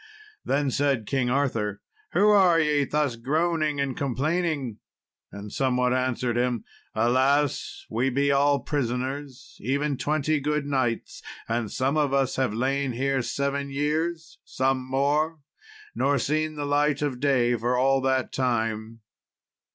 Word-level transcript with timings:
Then 0.43 0.71
said 0.71 1.05
King 1.05 1.29
Arthur, 1.29 1.79
"Who 2.13 2.29
are 2.29 2.59
ye, 2.59 2.85
thus 2.85 3.15
groaning 3.17 3.79
and 3.79 3.95
complaining?" 3.95 4.79
And 5.31 5.51
some 5.53 5.77
one 5.77 5.93
answered 5.93 6.35
him, 6.37 6.63
"Alas, 6.95 7.85
we 7.87 8.09
be 8.09 8.31
all 8.31 8.61
prisoners, 8.61 9.57
even 9.59 9.97
twenty 9.97 10.39
good 10.39 10.65
knights, 10.65 11.21
and 11.47 11.71
some 11.71 11.97
of 11.97 12.15
us 12.15 12.35
have 12.37 12.51
lain 12.51 12.93
here 12.93 13.21
seven 13.21 13.69
years 13.69 14.39
some 14.43 14.83
more 14.89 15.39
nor 15.93 16.17
seen 16.17 16.55
the 16.55 16.65
light 16.65 17.03
of 17.03 17.19
day 17.19 17.55
for 17.55 17.77
all 17.77 18.01
that 18.01 18.31
time." 18.31 19.01